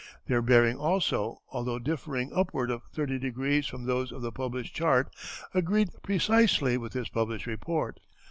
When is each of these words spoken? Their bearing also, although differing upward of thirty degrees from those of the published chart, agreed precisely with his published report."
Their 0.25 0.41
bearing 0.41 0.77
also, 0.79 1.43
although 1.51 1.77
differing 1.77 2.31
upward 2.35 2.71
of 2.71 2.81
thirty 2.91 3.19
degrees 3.19 3.67
from 3.67 3.85
those 3.85 4.11
of 4.11 4.23
the 4.23 4.31
published 4.31 4.73
chart, 4.75 5.13
agreed 5.53 5.89
precisely 6.01 6.75
with 6.75 6.93
his 6.93 7.09
published 7.09 7.45
report." 7.45 7.99